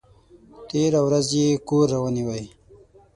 تېره 0.69 0.99
ورځ 1.07 1.27
یې 1.39 1.47
کور 1.67 1.87
رانیوی! 1.93 2.43